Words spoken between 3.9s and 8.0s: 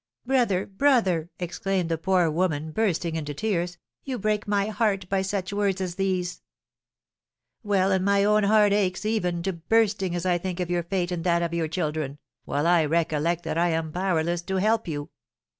"you break my heart by such words as these!" "Well,